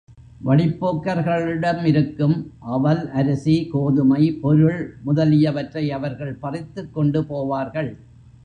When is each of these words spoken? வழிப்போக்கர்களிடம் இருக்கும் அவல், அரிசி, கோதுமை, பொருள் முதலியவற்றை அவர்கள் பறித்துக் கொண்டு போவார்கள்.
வழிப்போக்கர்களிடம் 0.45 1.83
இருக்கும் 1.85 2.51
அவல், 2.59 3.09
அரிசி, 3.11 3.67
கோதுமை, 3.71 4.31
பொருள் 4.41 4.97
முதலியவற்றை 5.03 5.91
அவர்கள் 5.91 6.33
பறித்துக் 6.33 6.93
கொண்டு 6.93 7.21
போவார்கள். 7.21 7.97